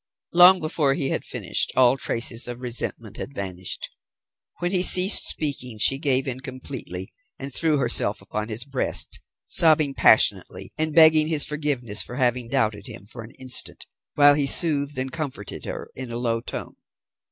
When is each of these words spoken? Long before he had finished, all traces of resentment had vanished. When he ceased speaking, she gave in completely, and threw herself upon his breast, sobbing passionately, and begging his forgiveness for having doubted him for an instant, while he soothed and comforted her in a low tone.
Long 0.33 0.59
before 0.59 0.95
he 0.95 1.09
had 1.11 1.23
finished, 1.23 1.71
all 1.75 1.95
traces 1.95 2.47
of 2.47 2.61
resentment 2.61 3.17
had 3.17 3.35
vanished. 3.35 3.91
When 4.57 4.71
he 4.71 4.81
ceased 4.81 5.27
speaking, 5.27 5.77
she 5.77 5.99
gave 5.99 6.27
in 6.27 6.39
completely, 6.39 7.11
and 7.37 7.53
threw 7.53 7.77
herself 7.77 8.19
upon 8.19 8.49
his 8.49 8.63
breast, 8.63 9.19
sobbing 9.45 9.93
passionately, 9.93 10.73
and 10.75 10.95
begging 10.95 11.27
his 11.27 11.45
forgiveness 11.45 12.01
for 12.01 12.15
having 12.15 12.47
doubted 12.47 12.87
him 12.87 13.05
for 13.05 13.21
an 13.21 13.33
instant, 13.37 13.85
while 14.15 14.33
he 14.33 14.47
soothed 14.47 14.97
and 14.97 15.11
comforted 15.11 15.65
her 15.65 15.91
in 15.93 16.11
a 16.11 16.17
low 16.17 16.41
tone. 16.41 16.77